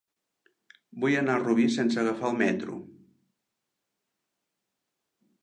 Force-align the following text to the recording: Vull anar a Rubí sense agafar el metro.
Vull 1.03 1.17
anar 1.19 1.35
a 1.39 1.43
Rubí 1.43 1.65
sense 1.75 1.99
agafar 2.05 2.31
el 2.31 2.39
metro. 2.41 2.79